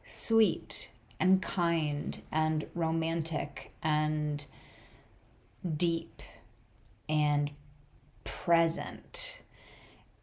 sweet 0.05 0.90
and 1.19 1.40
kind 1.43 2.23
and 2.33 2.67
romantic 2.75 3.73
and 3.83 4.47
deep 5.76 6.23
and 7.11 7.50
present 8.25 9.43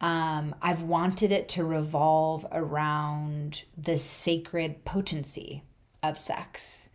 um, 0.00 0.54
I've 0.62 0.82
wanted 0.82 1.32
it 1.32 1.48
to 1.50 1.64
revolve 1.64 2.46
around 2.52 3.64
the 3.76 3.96
sacred 3.96 4.84
potency 4.84 5.64
of 6.02 6.18
sex. 6.18 6.88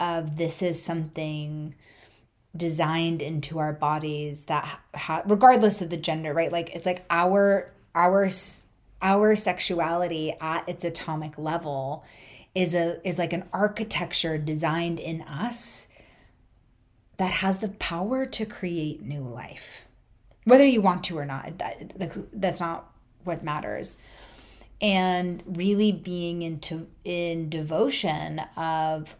Of 0.00 0.36
this 0.36 0.62
is 0.62 0.82
something 0.82 1.74
designed 2.56 3.20
into 3.20 3.58
our 3.58 3.72
bodies 3.72 4.46
that 4.46 4.80
ha- 4.94 5.22
regardless 5.26 5.82
of 5.82 5.90
the 5.90 5.96
gender 5.98 6.32
right 6.32 6.50
like 6.50 6.74
it's 6.74 6.86
like 6.86 7.04
our 7.10 7.70
our 7.94 8.28
our 9.02 9.36
sexuality 9.36 10.32
at 10.40 10.66
its 10.66 10.82
atomic 10.82 11.36
level 11.38 12.04
is 12.54 12.74
a 12.74 13.06
is 13.06 13.18
like 13.18 13.34
an 13.34 13.44
architecture 13.52 14.38
designed 14.38 14.98
in 14.98 15.20
us 15.22 15.87
that 17.18 17.30
has 17.30 17.58
the 17.58 17.68
power 17.68 18.26
to 18.26 18.46
create 18.46 19.02
new 19.02 19.20
life 19.20 19.84
whether 20.44 20.66
you 20.66 20.80
want 20.80 21.04
to 21.04 21.18
or 21.18 21.26
not 21.26 21.58
that, 21.58 22.30
that's 22.32 22.60
not 22.60 22.90
what 23.24 23.44
matters 23.44 23.98
and 24.80 25.42
really 25.46 25.92
being 25.92 26.42
into 26.42 26.86
in 27.04 27.48
devotion 27.48 28.40
of 28.56 29.16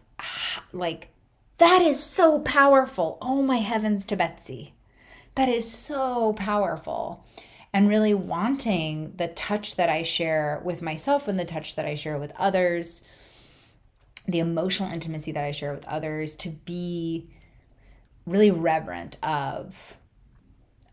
like 0.71 1.09
that 1.57 1.81
is 1.81 2.01
so 2.01 2.39
powerful. 2.39 3.17
Oh 3.21 3.41
my 3.41 3.57
heavens 3.57 4.05
to 4.05 4.15
Betsy. 4.15 4.73
That 5.35 5.49
is 5.49 5.69
so 5.69 6.33
powerful. 6.33 7.25
And 7.73 7.89
really 7.89 8.13
wanting 8.13 9.13
the 9.17 9.27
touch 9.27 9.75
that 9.75 9.89
I 9.89 10.03
share 10.03 10.61
with 10.63 10.81
myself 10.81 11.27
and 11.27 11.37
the 11.37 11.45
touch 11.45 11.75
that 11.75 11.85
I 11.85 11.95
share 11.95 12.17
with 12.17 12.31
others, 12.37 13.03
the 14.25 14.39
emotional 14.39 14.91
intimacy 14.91 15.33
that 15.33 15.43
I 15.43 15.51
share 15.51 15.73
with 15.73 15.85
others 15.85 16.35
to 16.37 16.49
be 16.49 17.29
really 18.29 18.51
reverent 18.51 19.17
of 19.23 19.97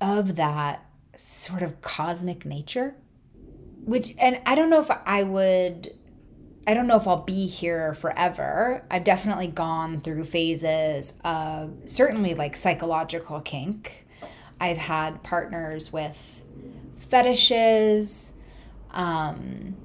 of 0.00 0.36
that 0.36 0.84
sort 1.16 1.62
of 1.62 1.80
cosmic 1.80 2.44
nature 2.44 2.94
which 3.84 4.14
and 4.18 4.40
I 4.44 4.54
don't 4.54 4.68
know 4.68 4.80
if 4.80 4.90
I 4.90 5.22
would 5.22 5.96
I 6.66 6.74
don't 6.74 6.88
know 6.88 6.96
if 6.96 7.06
I'll 7.06 7.22
be 7.22 7.46
here 7.46 7.94
forever. 7.94 8.84
I've 8.90 9.04
definitely 9.04 9.46
gone 9.46 10.00
through 10.00 10.24
phases 10.24 11.14
of 11.24 11.72
certainly 11.84 12.34
like 12.34 12.56
psychological 12.56 13.40
kink. 13.40 14.04
I've 14.60 14.78
had 14.78 15.22
partners 15.22 15.92
with 15.92 16.42
fetishes. 16.96 18.32
Um, 18.90 19.76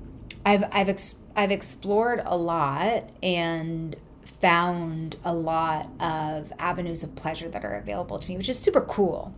I've 0.43 0.63
I've 0.71 0.89
ex- 0.89 1.19
I've 1.35 1.51
explored 1.51 2.23
a 2.25 2.35
lot 2.35 3.09
and 3.21 3.95
found 4.41 5.17
a 5.23 5.33
lot 5.33 5.89
of 5.99 6.51
avenues 6.57 7.03
of 7.03 7.15
pleasure 7.15 7.47
that 7.49 7.63
are 7.63 7.75
available 7.75 8.17
to 8.17 8.27
me, 8.27 8.37
which 8.37 8.49
is 8.49 8.57
super 8.59 8.81
cool. 8.81 9.33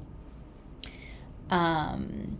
Um, 1.50 2.38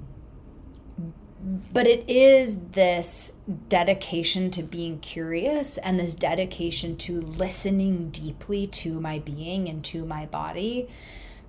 but 1.74 1.86
it 1.88 2.10
is 2.10 2.68
this 2.70 3.34
dedication 3.68 4.50
to 4.52 4.64
being 4.64 5.00
curious 5.00 5.78
and 5.78 6.00
this 6.00 6.16
dedication 6.16 6.96
to 6.98 7.20
listening 7.20 8.10
deeply 8.10 8.66
to 8.68 9.02
my 9.02 9.20
being 9.20 9.68
and 9.68 9.84
to 9.86 10.06
my 10.06 10.26
body 10.26 10.88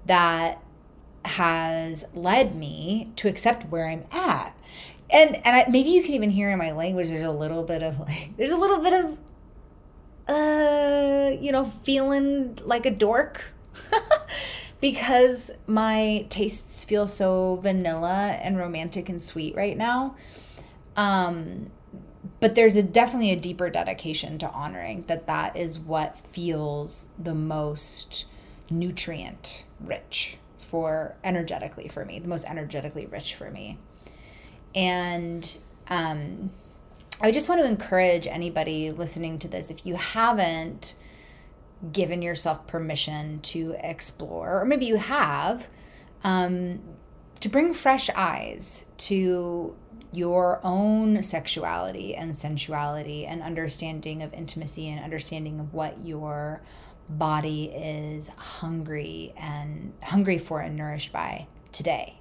that 0.07 0.61
has 1.25 2.05
led 2.13 2.57
me 2.57 3.13
to 3.17 3.29
accept 3.29 3.67
where 3.71 3.87
I'm 3.87 4.03
at. 4.11 4.57
And 5.11 5.37
and 5.37 5.57
I, 5.57 5.67
maybe 5.71 5.91
you 5.91 6.03
can 6.03 6.15
even 6.15 6.31
hear 6.31 6.51
in 6.51 6.59
my 6.59 6.73
language 6.73 7.09
there's 7.09 7.23
a 7.23 7.31
little 7.31 7.63
bit 7.63 7.83
of 7.83 8.01
like 8.01 8.37
there's 8.37 8.51
a 8.51 8.57
little 8.57 8.81
bit 8.81 8.93
of 8.93 9.17
uh 10.29 11.31
you 11.41 11.53
know 11.53 11.65
feeling 11.65 12.59
like 12.65 12.87
a 12.87 12.91
dork 12.91 13.45
because 14.81 15.51
my 15.67 16.27
tastes 16.29 16.85
feel 16.85 17.07
so 17.07 17.57
vanilla 17.63 18.39
and 18.43 18.59
romantic 18.59 19.09
and 19.09 19.21
sweet 19.21 19.55
right 19.55 19.77
now. 19.77 20.15
Um, 20.97 21.71
but 22.41 22.55
there's 22.55 22.77
a 22.77 22.83
definitely 22.83 23.31
a 23.31 23.37
deeper 23.37 23.71
dedication 23.71 24.39
to 24.39 24.49
honoring 24.51 25.05
that 25.07 25.27
that 25.27 25.57
is 25.57 25.79
what 25.79 26.19
feels 26.19 27.07
the 27.19 27.35
most 27.35 28.27
nutrient 28.71 29.65
rich 29.81 30.39
for 30.59 31.17
energetically 31.25 31.89
for 31.89 32.05
me, 32.05 32.19
the 32.19 32.29
most 32.29 32.45
energetically 32.47 33.07
rich 33.07 33.35
for 33.35 33.51
me. 33.51 33.79
and 34.75 35.57
um, 35.89 36.51
I 37.21 37.31
just 37.31 37.49
want 37.49 37.61
to 37.61 37.67
encourage 37.67 38.27
anybody 38.27 38.91
listening 38.91 39.39
to 39.41 39.49
this 39.49 39.71
if 39.71 39.87
you 39.87 39.97
haven't 39.97 40.95
given 41.93 42.23
yourself 42.23 42.67
permission 42.67 43.41
to 43.41 43.77
explore, 43.79 44.61
or 44.61 44.65
maybe 44.65 44.87
you 44.87 44.97
have, 44.97 45.69
um, 46.25 46.81
to 47.41 47.49
bring 47.49 47.75
fresh 47.75 48.09
eyes 48.17 48.87
to 48.97 49.77
your 50.13 50.61
own 50.63 51.23
sexuality 51.23 52.15
and 52.15 52.35
sensuality 52.35 53.27
and 53.27 53.43
understanding 53.43 54.23
of 54.23 54.33
intimacy 54.33 54.89
and 54.89 55.03
understanding 55.03 55.61
of 55.61 55.75
what 55.75 56.05
your 56.05 56.63
body 57.09 57.67
is 57.67 58.29
hungry 58.31 59.35
and 59.37 59.93
hungry 60.03 60.39
for 60.39 60.61
and 60.61 60.77
nourished 60.77 61.13
by 61.13 61.47
today. 61.71 62.19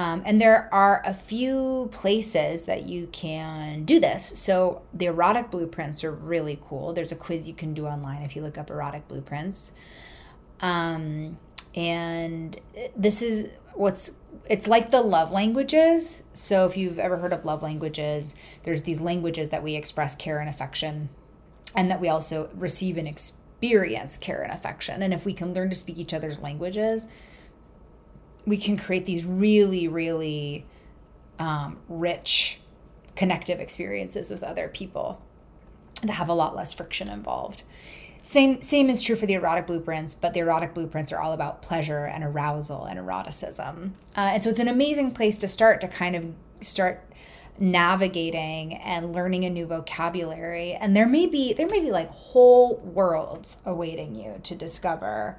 Um, 0.00 0.22
and 0.24 0.40
there 0.40 0.66
are 0.72 1.02
a 1.04 1.12
few 1.12 1.90
places 1.92 2.64
that 2.64 2.84
you 2.84 3.08
can 3.08 3.84
do 3.84 4.00
this. 4.00 4.32
So 4.34 4.80
the 4.94 5.04
erotic 5.04 5.50
blueprints 5.50 6.02
are 6.04 6.10
really 6.10 6.58
cool. 6.62 6.94
There's 6.94 7.12
a 7.12 7.16
quiz 7.16 7.46
you 7.46 7.52
can 7.52 7.74
do 7.74 7.86
online 7.86 8.22
if 8.22 8.34
you 8.34 8.40
look 8.40 8.56
up 8.56 8.70
erotic 8.70 9.08
blueprints. 9.08 9.72
Um, 10.62 11.36
and 11.74 12.58
this 12.96 13.20
is 13.20 13.50
what's 13.74 14.12
it's 14.48 14.66
like 14.66 14.88
the 14.88 15.02
love 15.02 15.32
languages. 15.32 16.22
So 16.32 16.64
if 16.64 16.78
you've 16.78 16.98
ever 16.98 17.18
heard 17.18 17.34
of 17.34 17.44
love 17.44 17.62
languages, 17.62 18.34
there's 18.62 18.84
these 18.84 19.02
languages 19.02 19.50
that 19.50 19.62
we 19.62 19.74
express 19.74 20.16
care 20.16 20.38
and 20.38 20.48
affection 20.48 21.10
and 21.76 21.90
that 21.90 22.00
we 22.00 22.08
also 22.08 22.48
receive 22.54 22.96
and 22.96 23.06
experience 23.06 24.16
care 24.16 24.40
and 24.40 24.50
affection. 24.50 25.02
And 25.02 25.12
if 25.12 25.26
we 25.26 25.34
can 25.34 25.52
learn 25.52 25.68
to 25.68 25.76
speak 25.76 25.98
each 25.98 26.14
other's 26.14 26.40
languages, 26.40 27.06
we 28.46 28.56
can 28.56 28.76
create 28.76 29.04
these 29.04 29.24
really, 29.24 29.88
really 29.88 30.66
um, 31.38 31.78
rich 31.88 32.60
connective 33.16 33.60
experiences 33.60 34.30
with 34.30 34.42
other 34.42 34.68
people 34.68 35.20
that 36.02 36.12
have 36.12 36.28
a 36.28 36.34
lot 36.34 36.56
less 36.56 36.72
friction 36.72 37.10
involved. 37.10 37.62
Same 38.22 38.60
same 38.60 38.90
is 38.90 39.02
true 39.02 39.16
for 39.16 39.26
the 39.26 39.34
erotic 39.34 39.66
blueprints, 39.66 40.14
but 40.14 40.34
the 40.34 40.40
erotic 40.40 40.74
blueprints 40.74 41.10
are 41.12 41.20
all 41.20 41.32
about 41.32 41.62
pleasure 41.62 42.04
and 42.04 42.22
arousal 42.22 42.84
and 42.84 42.98
eroticism. 42.98 43.94
Uh, 44.16 44.30
and 44.34 44.42
so 44.42 44.50
it's 44.50 44.60
an 44.60 44.68
amazing 44.68 45.12
place 45.12 45.38
to 45.38 45.48
start 45.48 45.80
to 45.80 45.88
kind 45.88 46.14
of 46.14 46.32
start 46.60 47.10
navigating 47.58 48.74
and 48.76 49.14
learning 49.14 49.44
a 49.44 49.50
new 49.50 49.66
vocabulary 49.66 50.72
and 50.72 50.96
there 50.96 51.06
may 51.06 51.26
be 51.26 51.52
there 51.52 51.66
may 51.66 51.78
be 51.78 51.90
like 51.90 52.10
whole 52.10 52.76
worlds 52.76 53.58
awaiting 53.66 54.14
you 54.14 54.40
to 54.42 54.54
discover 54.54 55.36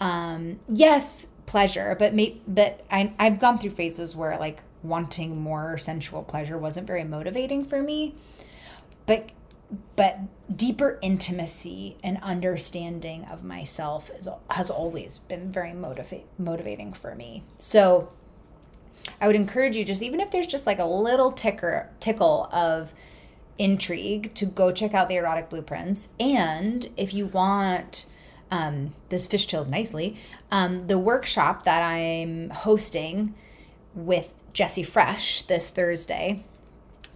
um 0.00 0.58
yes 0.68 1.28
pleasure 1.50 1.96
but 1.98 2.14
me 2.14 2.40
but 2.46 2.84
I, 2.92 3.12
i've 3.18 3.40
gone 3.40 3.58
through 3.58 3.70
phases 3.70 4.14
where 4.14 4.38
like 4.38 4.62
wanting 4.84 5.40
more 5.40 5.76
sensual 5.78 6.22
pleasure 6.22 6.56
wasn't 6.56 6.86
very 6.86 7.02
motivating 7.02 7.64
for 7.64 7.82
me 7.82 8.14
but 9.04 9.30
but 9.96 10.18
deeper 10.54 10.98
intimacy 11.02 11.96
and 12.02 12.18
understanding 12.22 13.24
of 13.26 13.44
myself 13.44 14.10
is, 14.16 14.28
has 14.50 14.70
always 14.70 15.18
been 15.18 15.50
very 15.50 15.72
motivate, 15.72 16.26
motivating 16.38 16.92
for 16.92 17.14
me. 17.14 17.42
So 17.56 18.12
I 19.20 19.26
would 19.26 19.36
encourage 19.36 19.76
you 19.76 19.84
just 19.84 20.02
even 20.02 20.20
if 20.20 20.30
there's 20.30 20.46
just 20.46 20.66
like 20.66 20.78
a 20.78 20.84
little 20.84 21.32
ticker 21.32 21.90
tickle 22.00 22.48
of 22.52 22.92
intrigue 23.58 24.34
to 24.34 24.46
go 24.46 24.72
check 24.72 24.94
out 24.94 25.08
the 25.08 25.16
erotic 25.16 25.50
blueprints 25.50 26.10
and 26.18 26.88
if 26.96 27.12
you 27.12 27.26
want 27.26 28.06
um, 28.50 28.92
this 29.08 29.28
fishtails 29.28 29.68
nicely 29.68 30.16
um, 30.50 30.86
the 30.86 30.98
workshop 30.98 31.64
that 31.64 31.82
i'm 31.82 32.50
hosting 32.50 33.34
with 33.94 34.34
Jesse 34.52 34.82
Fresh 34.82 35.42
this 35.42 35.70
thursday 35.70 36.42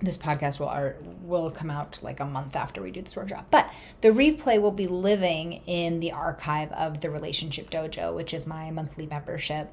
this 0.04 0.18
podcast 0.18 0.60
will 0.60 0.68
are, 0.68 0.96
will 1.22 1.50
come 1.50 1.70
out 1.70 1.98
like 2.02 2.20
a 2.20 2.24
month 2.24 2.56
after 2.56 2.82
we 2.82 2.90
do 2.90 3.02
this 3.02 3.16
workshop. 3.16 3.46
But 3.50 3.72
the 4.00 4.08
replay 4.08 4.60
will 4.60 4.72
be 4.72 4.86
living 4.86 5.62
in 5.66 6.00
the 6.00 6.12
archive 6.12 6.70
of 6.72 7.00
the 7.00 7.10
Relationship 7.10 7.70
Dojo, 7.70 8.14
which 8.14 8.34
is 8.34 8.46
my 8.46 8.70
monthly 8.70 9.06
membership. 9.06 9.70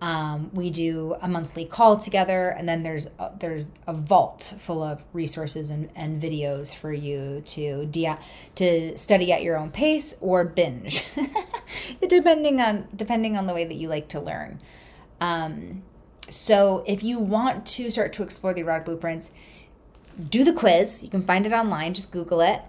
Um, 0.00 0.50
we 0.52 0.70
do 0.70 1.16
a 1.22 1.28
monthly 1.28 1.64
call 1.64 1.96
together, 1.96 2.48
and 2.48 2.68
then 2.68 2.82
there's 2.82 3.08
a, 3.18 3.30
there's 3.38 3.70
a 3.86 3.94
vault 3.94 4.54
full 4.58 4.82
of 4.82 5.02
resources 5.12 5.70
and, 5.70 5.88
and 5.94 6.20
videos 6.20 6.74
for 6.74 6.92
you 6.92 7.42
to 7.46 7.86
de- 7.86 8.18
to 8.56 8.98
study 8.98 9.32
at 9.32 9.42
your 9.42 9.58
own 9.58 9.70
pace 9.70 10.14
or 10.20 10.44
binge, 10.44 11.04
depending 12.08 12.60
on 12.60 12.86
depending 12.94 13.36
on 13.36 13.46
the 13.46 13.54
way 13.54 13.64
that 13.64 13.74
you 13.74 13.88
like 13.88 14.08
to 14.08 14.20
learn. 14.20 14.60
Um, 15.20 15.82
so 16.28 16.84
if 16.86 17.02
you 17.02 17.18
want 17.18 17.66
to 17.66 17.90
start 17.90 18.12
to 18.14 18.22
explore 18.22 18.52
the 18.52 18.62
erotic 18.62 18.86
blueprints, 18.86 19.30
do 20.28 20.44
the 20.44 20.52
quiz. 20.52 21.02
You 21.02 21.10
can 21.10 21.24
find 21.24 21.46
it 21.46 21.52
online, 21.52 21.94
just 21.94 22.12
Google 22.12 22.40
it. 22.40 22.60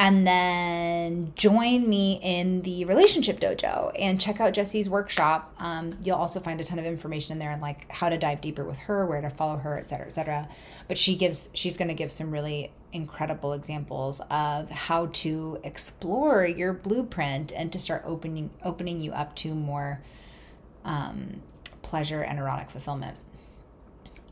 And 0.00 0.24
then 0.24 1.32
join 1.34 1.88
me 1.88 2.20
in 2.22 2.62
the 2.62 2.84
relationship 2.84 3.40
dojo 3.40 3.90
and 3.98 4.20
check 4.20 4.40
out 4.40 4.52
Jesse's 4.52 4.88
workshop. 4.88 5.52
Um, 5.58 5.90
you'll 6.04 6.16
also 6.16 6.38
find 6.38 6.60
a 6.60 6.64
ton 6.64 6.78
of 6.78 6.84
information 6.84 7.32
in 7.32 7.40
there 7.40 7.50
and 7.50 7.60
like 7.60 7.90
how 7.90 8.08
to 8.08 8.16
dive 8.16 8.40
deeper 8.40 8.64
with 8.64 8.78
her, 8.78 9.04
where 9.06 9.20
to 9.20 9.28
follow 9.28 9.56
her, 9.56 9.76
et 9.76 9.90
cetera, 9.90 10.06
et 10.06 10.10
cetera. 10.10 10.48
But 10.86 10.98
she 10.98 11.16
gives, 11.16 11.50
she's 11.52 11.76
going 11.76 11.88
to 11.88 11.94
give 11.94 12.12
some 12.12 12.30
really 12.30 12.72
incredible 12.92 13.52
examples 13.52 14.20
of 14.30 14.70
how 14.70 15.06
to 15.06 15.58
explore 15.64 16.46
your 16.46 16.72
blueprint 16.72 17.52
and 17.52 17.72
to 17.72 17.78
start 17.78 18.02
opening 18.06 18.50
opening 18.64 19.00
you 19.00 19.12
up 19.12 19.34
to 19.36 19.54
more 19.54 20.00
um, 20.84 21.42
pleasure 21.82 22.22
and 22.22 22.38
erotic 22.38 22.70
fulfillment. 22.70 23.16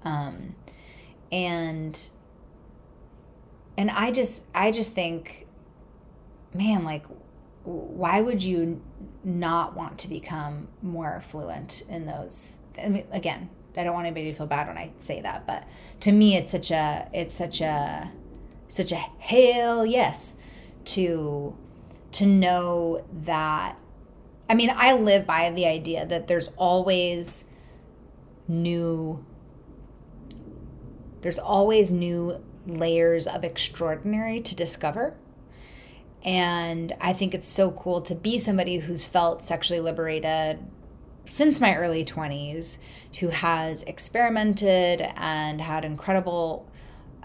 Um, 0.04 0.54
and 1.32 2.08
and 3.76 3.90
I 3.90 4.10
just 4.10 4.44
I 4.54 4.70
just 4.70 4.92
think, 4.92 5.45
man, 6.56 6.84
like, 6.84 7.06
why 7.64 8.20
would 8.20 8.42
you 8.42 8.80
not 9.24 9.76
want 9.76 9.98
to 9.98 10.08
become 10.08 10.68
more 10.82 11.20
fluent 11.20 11.82
in 11.88 12.06
those? 12.06 12.60
I 12.82 12.88
mean, 12.88 13.06
again, 13.12 13.50
I 13.76 13.84
don't 13.84 13.94
want 13.94 14.06
anybody 14.06 14.30
to 14.30 14.36
feel 14.36 14.46
bad 14.46 14.68
when 14.68 14.78
I 14.78 14.92
say 14.96 15.20
that, 15.20 15.46
but 15.46 15.64
to 16.00 16.12
me, 16.12 16.36
it's 16.36 16.50
such 16.50 16.70
a 16.70 17.08
it's 17.12 17.34
such 17.34 17.60
a 17.60 18.10
such 18.68 18.92
a 18.92 18.96
hell 18.96 19.84
yes 19.84 20.36
to 20.84 21.56
to 22.12 22.26
know 22.26 23.04
that 23.24 23.78
I 24.48 24.54
mean, 24.54 24.72
I 24.74 24.92
live 24.92 25.26
by 25.26 25.50
the 25.50 25.66
idea 25.66 26.06
that 26.06 26.28
there's 26.28 26.48
always 26.56 27.46
new 28.48 29.24
there's 31.22 31.38
always 31.38 31.92
new 31.92 32.40
layers 32.66 33.26
of 33.26 33.44
extraordinary 33.44 34.40
to 34.40 34.54
discover. 34.54 35.16
And 36.26 36.92
I 37.00 37.12
think 37.12 37.34
it's 37.34 37.46
so 37.46 37.70
cool 37.70 38.00
to 38.02 38.14
be 38.14 38.38
somebody 38.38 38.78
who's 38.78 39.06
felt 39.06 39.44
sexually 39.44 39.80
liberated 39.80 40.58
since 41.24 41.60
my 41.60 41.76
early 41.76 42.04
20s, 42.04 42.78
who 43.20 43.28
has 43.28 43.84
experimented 43.84 45.08
and 45.16 45.60
had 45.60 45.84
incredible 45.84 46.68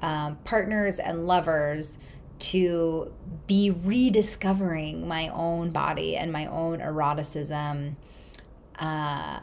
um, 0.04 0.38
partners 0.44 1.00
and 1.00 1.26
lovers 1.26 1.98
to 2.40 3.12
be 3.48 3.72
rediscovering 3.72 5.08
my 5.08 5.30
own 5.30 5.72
body 5.72 6.16
and 6.16 6.32
my 6.32 6.46
own 6.46 6.80
eroticism 6.80 7.98
uh, 8.80 9.40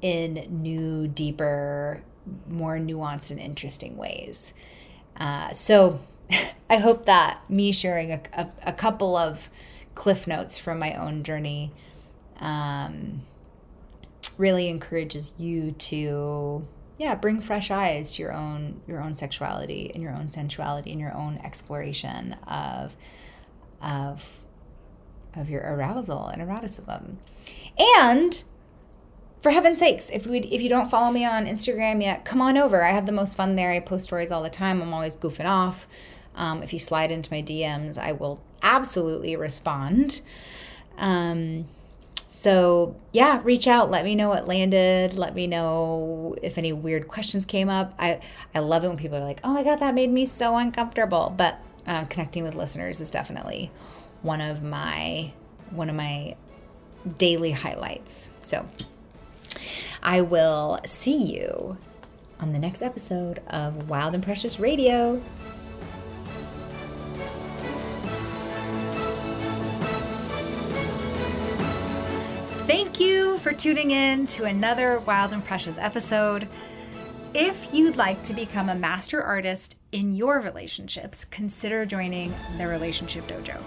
in 0.00 0.46
new, 0.50 1.08
deeper, 1.08 2.02
more 2.48 2.78
nuanced 2.78 3.30
and 3.30 3.40
interesting 3.40 3.96
ways. 3.96 4.54
Uh, 5.16 5.50
so 5.52 6.00
I 6.72 6.78
hope 6.78 7.04
that 7.04 7.50
me 7.50 7.70
sharing 7.70 8.12
a, 8.12 8.22
a, 8.32 8.48
a, 8.68 8.72
couple 8.72 9.14
of 9.14 9.50
cliff 9.94 10.26
notes 10.26 10.56
from 10.56 10.78
my 10.78 10.94
own 10.94 11.22
journey 11.22 11.70
um, 12.40 13.20
really 14.38 14.70
encourages 14.70 15.34
you 15.36 15.72
to 15.72 16.66
yeah 16.96 17.14
bring 17.14 17.42
fresh 17.42 17.70
eyes 17.70 18.12
to 18.12 18.22
your 18.22 18.32
own 18.32 18.80
your 18.86 19.02
own 19.02 19.12
sexuality 19.12 19.90
and 19.92 20.02
your 20.02 20.14
own 20.14 20.30
sensuality 20.30 20.92
and 20.92 20.98
your 20.98 21.14
own 21.14 21.38
exploration 21.44 22.36
of 22.46 22.96
of 23.82 24.30
of 25.34 25.50
your 25.50 25.60
arousal 25.60 26.28
and 26.28 26.40
eroticism. 26.40 27.18
And 27.78 28.42
for 29.42 29.50
heaven's 29.50 29.76
sakes 29.76 30.08
if 30.08 30.26
we 30.26 30.38
if 30.38 30.62
you 30.62 30.70
don't 30.70 30.90
follow 30.90 31.12
me 31.12 31.26
on 31.26 31.44
instagram 31.44 32.00
yet 32.00 32.24
come 32.24 32.40
on 32.40 32.56
over. 32.56 32.82
I 32.82 32.92
have 32.92 33.04
the 33.04 33.12
most 33.12 33.36
fun 33.36 33.56
there. 33.56 33.72
I 33.72 33.80
post 33.80 34.06
stories 34.06 34.32
all 34.32 34.42
the 34.42 34.48
time. 34.48 34.80
I'm 34.80 34.94
always 34.94 35.18
goofing 35.18 35.44
off 35.44 35.86
um, 36.34 36.62
if 36.62 36.72
you 36.72 36.78
slide 36.78 37.10
into 37.10 37.32
my 37.32 37.42
dms 37.42 37.98
i 37.98 38.12
will 38.12 38.40
absolutely 38.62 39.36
respond. 39.36 40.20
Um, 40.96 41.66
so 42.28 42.96
yeah 43.12 43.40
reach 43.44 43.66
out. 43.66 43.90
Let 43.90 44.04
me 44.04 44.14
know 44.14 44.28
what 44.28 44.48
landed. 44.48 45.14
Let 45.14 45.34
me 45.34 45.46
know 45.46 46.34
if 46.42 46.56
any 46.56 46.72
weird 46.72 47.08
questions 47.08 47.44
came 47.44 47.68
up. 47.68 47.94
I 47.98 48.20
i 48.54 48.60
love 48.60 48.84
it 48.84 48.88
when 48.88 48.96
people 48.96 49.18
are 49.18 49.24
like 49.24 49.40
oh 49.44 49.52
my 49.52 49.62
god 49.62 49.76
that 49.80 49.94
made 49.94 50.10
me 50.10 50.24
so 50.24 50.56
uncomfortable. 50.56 51.34
But 51.36 51.60
uh, 51.86 52.04
connecting 52.06 52.44
with 52.44 52.54
listeners 52.54 53.00
is 53.00 53.10
definitely 53.10 53.70
one 54.22 54.40
of 54.40 54.62
my 54.62 55.32
one 55.70 55.90
of 55.90 55.96
my 55.96 56.36
daily 57.18 57.50
highlights. 57.50 58.30
So 58.40 58.66
i 60.02 60.20
will 60.20 60.80
see 60.86 61.22
you 61.22 61.76
on 62.40 62.52
the 62.52 62.58
next 62.58 62.82
episode 62.82 63.40
of 63.46 63.88
Wild 63.88 64.14
and 64.14 64.22
Precious 64.22 64.58
Radio. 64.58 65.22
Thank 72.66 73.00
you 73.00 73.38
for 73.38 73.52
tuning 73.52 73.90
in 73.90 74.28
to 74.28 74.44
another 74.44 75.00
Wild 75.00 75.32
and 75.32 75.44
Precious 75.44 75.78
episode. 75.78 76.46
If 77.34 77.74
you'd 77.74 77.96
like 77.96 78.22
to 78.22 78.34
become 78.34 78.68
a 78.68 78.74
master 78.76 79.20
artist 79.20 79.76
in 79.90 80.14
your 80.14 80.40
relationships, 80.40 81.24
consider 81.24 81.84
joining 81.84 82.32
the 82.58 82.68
Relationship 82.68 83.26
Dojo. 83.26 83.60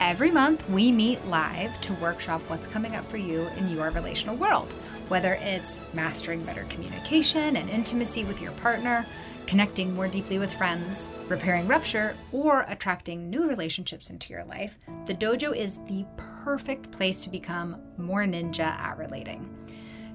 Every 0.00 0.30
month, 0.30 0.66
we 0.70 0.90
meet 0.90 1.26
live 1.26 1.78
to 1.82 1.92
workshop 1.94 2.40
what's 2.48 2.66
coming 2.66 2.96
up 2.96 3.04
for 3.04 3.18
you 3.18 3.48
in 3.58 3.68
your 3.68 3.90
relational 3.90 4.36
world, 4.36 4.72
whether 5.08 5.34
it's 5.34 5.82
mastering 5.92 6.42
better 6.42 6.64
communication 6.70 7.58
and 7.58 7.68
intimacy 7.68 8.24
with 8.24 8.40
your 8.40 8.52
partner, 8.52 9.04
connecting 9.46 9.94
more 9.94 10.08
deeply 10.08 10.38
with 10.38 10.52
friends, 10.54 11.12
repairing 11.28 11.68
rupture, 11.68 12.16
or 12.32 12.64
attracting 12.68 13.28
new 13.28 13.46
relationships 13.46 14.08
into 14.08 14.32
your 14.32 14.44
life. 14.44 14.78
The 15.04 15.14
dojo 15.14 15.54
is 15.54 15.76
the 15.84 16.06
perfect 16.42 16.90
place 16.90 17.20
to 17.20 17.30
become 17.30 17.76
more 17.96 18.24
ninja 18.24 18.60
at 18.60 18.98
relating. 18.98 19.48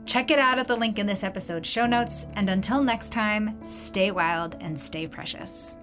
Check 0.05 0.29
it 0.29 0.39
out 0.39 0.59
at 0.59 0.67
the 0.67 0.75
link 0.75 0.99
in 0.99 1.05
this 1.05 1.23
episode's 1.23 1.69
show 1.69 1.85
notes. 1.85 2.27
And 2.35 2.49
until 2.49 2.83
next 2.83 3.11
time, 3.11 3.61
stay 3.63 4.11
wild 4.11 4.55
and 4.59 4.79
stay 4.79 5.07
precious. 5.07 5.77